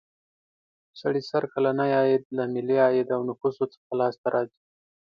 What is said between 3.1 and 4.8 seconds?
او نفوسو څخه لاس ته راځي.